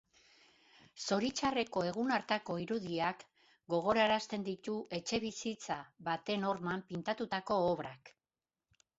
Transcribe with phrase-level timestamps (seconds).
[1.01, 3.21] Zoritxarreko egun hartako irudiak
[3.73, 5.77] gogorarazten ditu etxebizitza
[6.07, 8.11] baten horman pintatutako obrak.